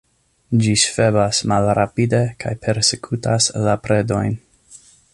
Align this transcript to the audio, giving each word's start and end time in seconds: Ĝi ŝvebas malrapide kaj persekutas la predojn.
Ĝi 0.63 0.71
ŝvebas 0.83 1.41
malrapide 1.51 2.23
kaj 2.45 2.55
persekutas 2.65 3.51
la 3.67 3.77
predojn. 3.87 4.39